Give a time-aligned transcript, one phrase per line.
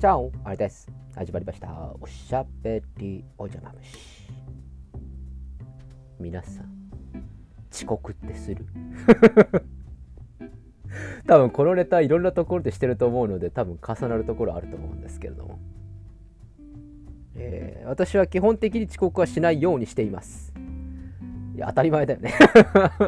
[0.00, 0.32] チャオ。
[0.44, 0.90] あれです。
[1.14, 1.68] 始まりました。
[2.00, 4.32] おしゃべりおじゃま虫
[6.18, 6.72] 皆さん
[7.70, 8.64] 遅刻ってする？
[11.28, 15.58] 多分このネタいろんなところでしてると思うので多分重なるところあると思うんですけれども、
[17.34, 20.54] えー、私は基本的に遅刻はしないようにしています。
[21.54, 22.32] いや当たり前だよね。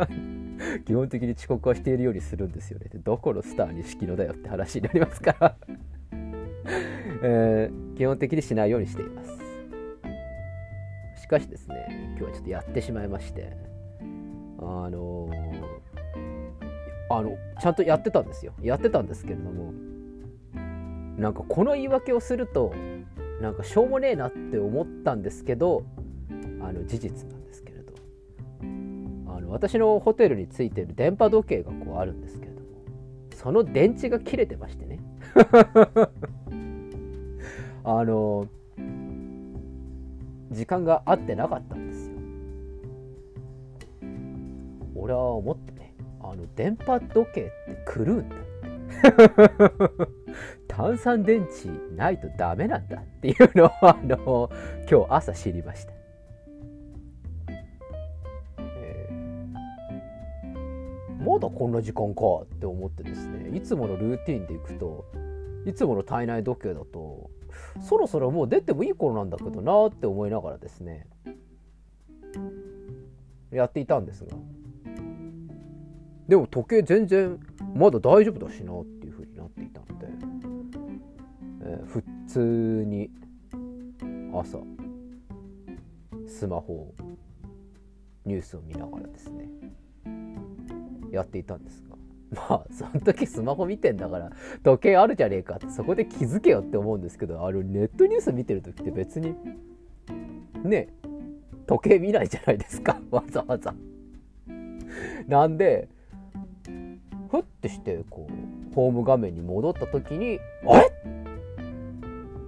[0.84, 2.90] 基本的に遅刻はしているようにするんですよね。
[3.02, 5.56] どこのスターに式のだよって話になりますから。
[7.22, 9.32] えー、基本的にしないようにしています。
[11.16, 13.56] しかしですね今日はちょっとやってしまいまして
[14.58, 15.32] あのー、
[17.10, 18.52] あのちゃんとやってたんですよ。
[18.60, 19.72] やってたんですけれども
[21.16, 22.72] なんかこの言い訳をすると
[23.40, 25.84] なんかしょうもねえなって思ったんですけど
[26.60, 27.92] あの事実なんですけれど。
[29.34, 32.66] あの私のホテルについてる電波時計がこうあるんですけれども
[33.34, 34.98] その電池が切れてましてね。
[37.84, 38.46] あの
[40.50, 42.12] 時間が合ってなかったんですよ。
[44.94, 48.36] 俺は思ってねあの電波時計って狂うんだ。
[50.68, 54.50] 炭酸電池ないとダメなんだっていうのをあの
[54.90, 55.92] 今日朝知りました、
[61.24, 65.04] まだこんな時間かって思ってですねいつものルーティンでいくと
[65.66, 67.30] いつもの体内時計だと
[67.80, 71.06] そろそろもう出てもいい頃なんだけどなって思いながらですね
[73.50, 74.36] やっていたんですが。
[76.28, 77.38] でも時計全然
[77.74, 80.06] まだ大丈夫だしなっていう風になっていたので、
[81.62, 82.38] えー、普通
[82.86, 83.10] に
[84.32, 84.58] 朝
[86.26, 86.94] スマホ
[88.24, 89.48] ニュースを見ながらですね
[91.10, 91.91] やっていたんですが。
[92.32, 94.30] まあその時スマホ見てんだから
[94.62, 99.34] 時計あるじゃねえかってそこで気づけよって思うんですけどあのネットニュース見てる時って別に
[100.64, 100.88] ね
[101.66, 103.74] 時計見ないじゃないですか わざわざ。
[105.26, 105.88] なんで
[107.30, 110.92] ふってしてこうホーム画面に戻った時にあれ？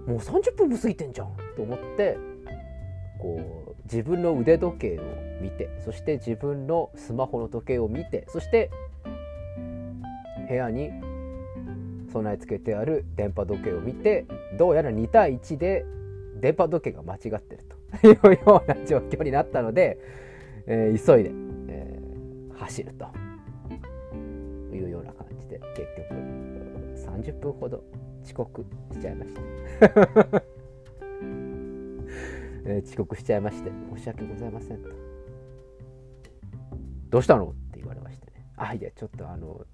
[0.07, 2.19] もう30分も過ぎてんじゃんと思って
[3.19, 5.03] こう自分の腕時計を
[5.41, 8.71] 見てそして自分のスマホの時計を見てそして
[10.47, 10.91] 部屋に
[12.13, 14.27] 備え付けてある電波時計を見て
[14.59, 15.85] どうやら2対1で
[16.41, 17.75] 電波時計が間違ってると。
[18.03, 19.99] いうような状況になったので、
[20.67, 21.31] えー、急いで、
[21.69, 23.07] えー、走ると。
[24.77, 27.85] いうような感じで結局30分ほど
[28.23, 29.41] 遅刻しちゃいました、
[32.67, 34.89] えー、遅刻しちゃいまして申し訳ございませんと。
[37.11, 37.51] どうしたの？
[37.51, 38.33] って言われましてね。
[38.57, 39.65] あいやちょっとあの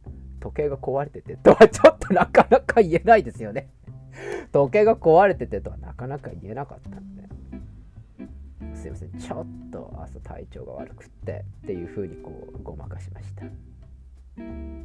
[0.40, 3.70] 時計が壊れててとはちょっとなかなか言えないですよね。
[4.52, 7.20] 時計が壊れててとはなかなか言えなかったんで。
[8.74, 13.44] すいません、ちょっと朝体調が悪くってっていう風にこうごまかしました。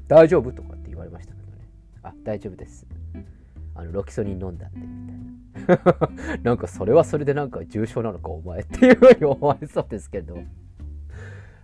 [0.08, 1.64] 大丈夫とかって言われましたけどね。
[2.04, 2.86] あ、大丈夫です。
[3.74, 5.78] あのロキソニン飲んだんでみたい
[6.38, 6.40] な。
[6.44, 10.38] なんかそれはそれでなんか重症なのかお前っていう風に思われそうですけど。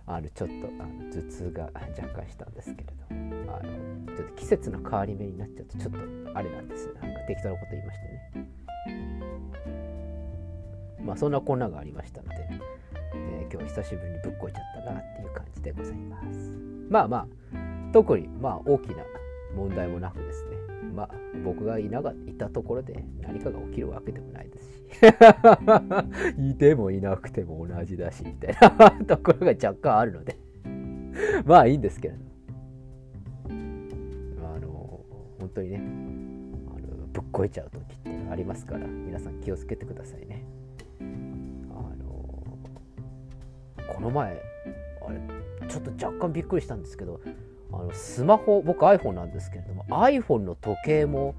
[0.06, 5.98] あのちょっとあの頭痛が若干したんですけれどあのちょっと季節の変わり目になっちゃうとちょっと
[6.34, 6.86] あれなんです。
[7.00, 8.48] なんか適当なこと言いましてね。
[11.04, 12.48] まあそんなこんながありましたので、
[13.14, 16.38] えー、今日久しぶりにぶっこいちゃったなっていう感じでございます。
[16.88, 17.26] まあまあ
[17.92, 19.04] 特にまあ大きな
[19.54, 20.56] 問題もなくですね。
[20.94, 21.10] まあ
[21.44, 24.82] 僕がいながいたところで何かが起きるわけでもないですし。
[26.50, 30.36] いてもいなくても同じだしみたいなところが若干あるので。
[31.44, 32.20] まあいいんですけれど。
[34.44, 35.00] あの
[35.38, 35.80] 本当にねあ
[36.78, 40.44] のぶっこいちゃう時っていうのがありますから皆さん気をつけてくださいね。
[41.70, 42.04] あの
[43.94, 44.40] この前
[45.06, 45.20] あれ
[45.68, 47.20] ちょっと若干びっくりしたんですけど
[47.72, 51.34] あのスマホ僕 iPhone なんですけれども iPhone の時計も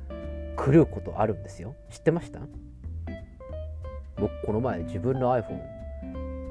[0.57, 1.75] 狂うことあるんですよ。
[1.89, 2.39] 知ってました？
[4.17, 5.59] 僕この前自分の iPhone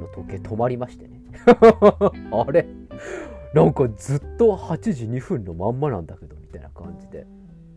[0.00, 1.20] の時計止まりましてね。
[2.32, 2.66] あれ？
[3.54, 7.26] なんかずっと8時2分のまんまなんだけどみたいな感じで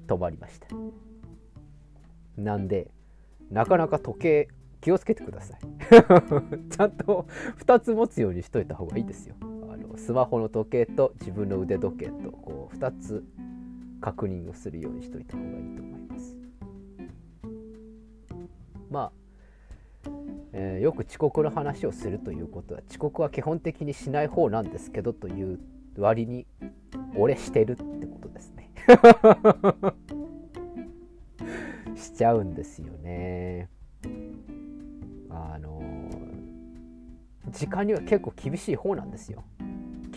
[0.07, 0.67] 止まりました
[2.37, 2.89] なんで
[3.51, 4.47] なかなか時計
[4.79, 5.59] 気をつけてください。
[6.71, 7.27] ちゃんと
[7.57, 9.35] 2つ持つようにしといた方がいいですよ
[9.97, 13.23] スマホの時計と自分の腕時計とこう2つ
[14.01, 16.35] 確認をするようにしといた方がいいと思います。
[18.89, 19.11] まあ、
[20.53, 25.59] えー、よく遅刻の話をするということは遅刻は基本的にしない方なんですけどという
[25.97, 26.45] 割に
[27.15, 28.71] 俺してるってことですね
[31.95, 33.69] しちゃうんですよね。
[35.29, 35.81] あの
[37.49, 39.43] 時間には結構厳しい方なんですよ。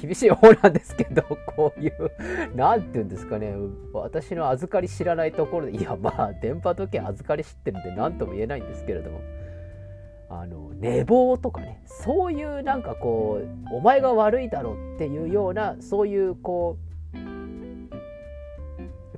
[0.00, 2.11] 厳しい方なんですけど、 こういう、
[2.55, 3.55] 何て言うんですかね、
[3.93, 9.21] 私の預かり知らないところで、いや、まあ、電波時計預かり知ってるんで、何とも言えないんですけれども、
[10.31, 16.77] あの、寝坊とかね、そういうなんかこう、お前が悪いだろっていうような、そういうこ
[17.15, 17.19] う、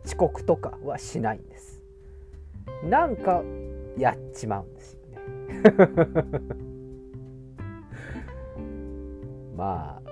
[0.04, 1.82] 遅刻とかはしないんです。
[2.84, 3.42] なんか、
[3.98, 5.20] やっちまうんですよね。
[9.56, 10.09] まあ、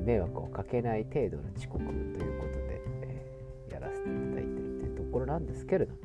[0.00, 5.98] まり迷惑をかけない程度の遅刻ということで、えー、やらせていただいてるというところなんですけれども。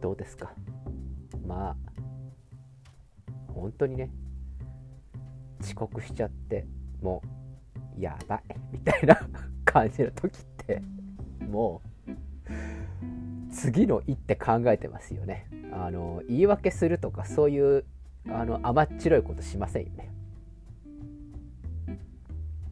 [0.00, 0.52] どうですか？
[1.46, 1.76] まあ
[3.52, 4.10] 本当にね
[5.60, 6.66] 遅刻しちゃって
[7.02, 7.22] も
[7.98, 8.42] うやばい
[8.72, 9.20] みたいな
[9.64, 10.82] 感じの時って
[11.50, 12.10] もう
[13.52, 15.46] 次の一手考えてますよね。
[15.72, 17.84] あの言い訳するとかそういう
[18.28, 20.10] あの甘っちろいことしませんよね。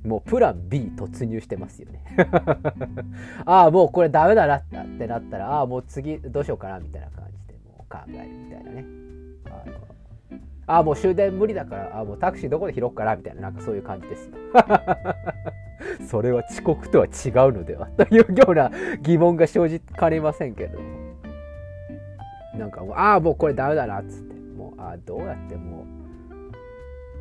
[0.04, 2.04] もうプラン B 突入してますよね。
[3.44, 4.62] ああもうこれダメだなっ
[4.98, 8.84] てなったらああもう次どうしようかなみたいな感じでもう考えるみたいなね。
[9.46, 9.76] あの
[10.66, 14.30] ああもう終電無理だからああもうタクシーどこで拾おうかなみたいななんかそういう感じです
[16.08, 18.70] それは遅刻とは違うのではというような
[19.02, 20.98] 疑問が生じかねませんけども。
[22.54, 24.28] なんかもうああもうこれダメだなっつって。
[24.58, 25.86] もうああどうやってもう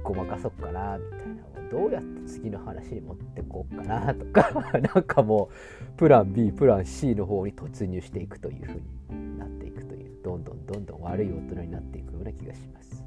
[0.08, 1.48] ごまかそっかなみたいな。
[1.70, 8.76] どうやって次の話に持ってこうかなとか なんかもうプラン B プラン C の方に突入していくというふ
[9.12, 13.06] うになっていくというどんどんどんどん悪い大人になっていくような気がします。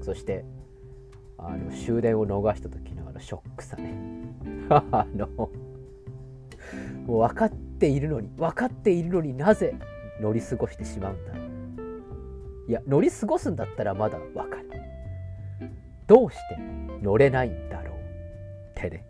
[0.00, 0.44] そして
[1.36, 3.92] あの終電を逃した時のあのショックさね。
[4.70, 5.50] あのも
[7.08, 9.74] う分かっているのに分かっているのになぜ
[10.20, 11.32] 乗り過ごしてしまうんだ。
[12.68, 14.65] いや乗り過ごすんだったらまだ分かる。
[16.06, 16.56] どうして
[17.02, 17.96] 乗れないんだろう。
[18.78, 19.04] ってね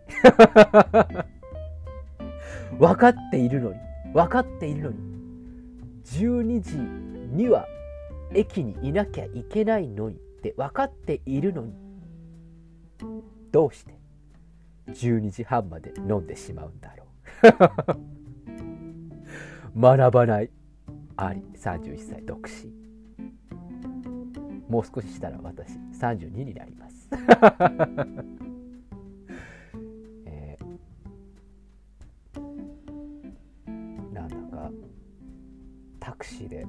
[2.79, 3.79] 分かっているのに。
[4.13, 4.97] 分かっているのに。
[6.05, 6.77] 12時
[7.35, 7.67] には
[8.33, 10.15] 駅にいなきゃいけないのに。
[10.15, 11.73] って分かっているのに。
[13.51, 13.93] どうして
[14.87, 17.05] ？12時半まで飲んでしまうんだろ
[19.75, 19.79] う。
[19.79, 20.49] 学ばない。
[21.17, 21.41] あり。
[21.55, 22.86] 31歳独身。
[24.69, 25.69] もう少ししたら私
[25.99, 27.09] 32になります。
[30.25, 34.71] えー、なんだか
[35.99, 36.65] タクシーで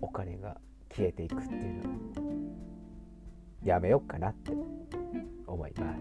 [0.00, 0.60] お金が
[0.90, 1.90] 消えていくっていうの
[3.62, 4.52] やめようかなって
[5.46, 6.00] 思います。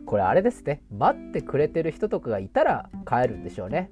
[0.04, 0.82] これあれですね。
[0.90, 3.90] 待ってくれてる人とかがいたら帰るんでしょうね。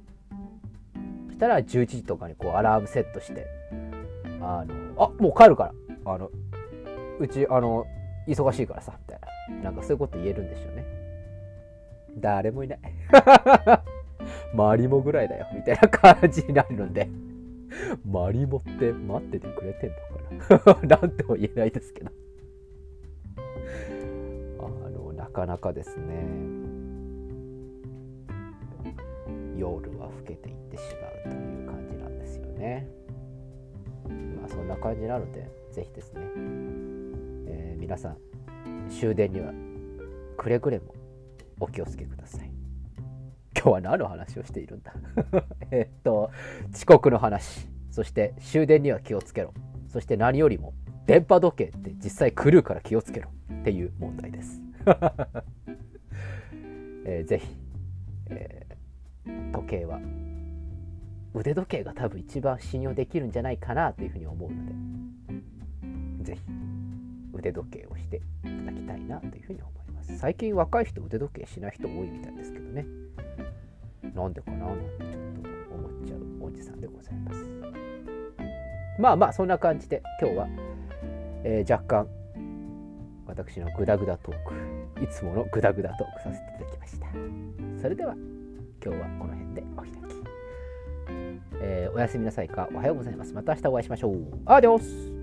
[1.29, 3.62] そしたら11時とかにこうアラームセットして
[4.43, 5.73] あのあもう帰るから。
[6.05, 6.31] あの
[7.21, 7.87] うちあの
[8.27, 9.21] 忙しいからさみたい
[9.63, 9.63] な。
[9.65, 10.85] なんかそういうこと言えるんでしょうね。
[12.19, 12.81] 誰もいない。
[14.55, 17.09] マリモぐらいだよみたいな感じになるので。
[18.05, 19.91] マリモって待っててくれてん
[20.51, 20.97] のかな。
[21.01, 22.11] なんとも言えないですけど。
[24.61, 26.27] あのなかなかですね。
[29.57, 30.83] 夜は更けていってし
[31.25, 33.02] まうという感じなんですよね。
[34.53, 36.21] そんな感じなので是非ですね、
[37.47, 38.19] えー、皆さん
[38.91, 39.53] 終電には
[40.37, 40.95] くれぐれも
[41.59, 42.51] お気をつけください。
[43.55, 44.93] 今日は何の話をしているんだ？
[45.71, 46.31] えっと
[46.73, 47.69] 遅刻の話。
[47.91, 49.55] そして終電には気をつけろ。
[49.89, 50.75] そして何よりも
[51.07, 53.31] 電波時計って実際狂うから気をつけろ。
[53.61, 54.61] っていう問題です、
[57.05, 57.47] えー、ぜひ、
[58.31, 60.01] えー、時計は
[61.35, 64.73] 腕時計が多分一番信用できるんじゃないかなというふうに思うので
[66.23, 66.41] 是非
[67.35, 70.19] 腕時計をしていただきたいなというふうに思います。
[70.19, 72.87] 最近若い人腕時計しない人多いみたいですけどね。
[74.15, 77.45] なんでかななんてちょっと思っちゃうおじさんでございます。
[78.99, 80.49] まあまあそんな感じで今日は、
[81.45, 82.09] えー、若干
[83.27, 87.07] 私のグダグダトークいつものグダグダトークさせていただきました。
[87.81, 88.15] それでは
[88.85, 90.42] 今日はこの辺でお開き。
[91.61, 93.33] えー、おやすみなさいかおはようございます。
[93.33, 94.25] また明日お会いしましょう。
[94.47, 95.22] アディオス